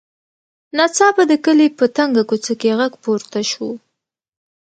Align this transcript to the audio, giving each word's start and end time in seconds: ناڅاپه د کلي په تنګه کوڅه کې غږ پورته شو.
ناڅاپه 0.77 1.23
د 1.31 1.33
کلي 1.45 1.67
په 1.77 1.85
تنګه 1.97 2.23
کوڅه 2.29 2.53
کې 2.61 2.75
غږ 2.79 2.93
پورته 3.03 3.41
شو. 3.51 3.69